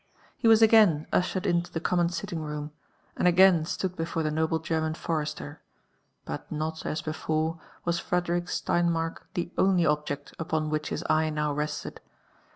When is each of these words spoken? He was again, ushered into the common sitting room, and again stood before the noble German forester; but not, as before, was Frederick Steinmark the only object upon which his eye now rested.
He 0.35 0.47
was 0.47 0.63
again, 0.63 1.05
ushered 1.13 1.45
into 1.45 1.71
the 1.71 1.79
common 1.79 2.09
sitting 2.09 2.39
room, 2.41 2.71
and 3.15 3.27
again 3.27 3.65
stood 3.65 3.95
before 3.95 4.23
the 4.23 4.31
noble 4.31 4.57
German 4.57 4.95
forester; 4.95 5.61
but 6.25 6.51
not, 6.51 6.87
as 6.87 7.03
before, 7.03 7.59
was 7.85 7.99
Frederick 7.99 8.45
Steinmark 8.45 9.21
the 9.35 9.51
only 9.59 9.85
object 9.85 10.33
upon 10.39 10.71
which 10.71 10.89
his 10.89 11.03
eye 11.07 11.29
now 11.29 11.53
rested. 11.53 12.01